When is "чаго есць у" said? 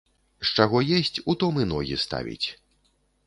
0.63-1.35